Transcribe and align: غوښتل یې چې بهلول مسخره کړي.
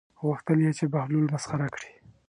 غوښتل 0.23 0.57
یې 0.65 0.71
چې 0.77 0.85
بهلول 0.93 1.25
مسخره 1.33 1.67
کړي. 1.75 1.91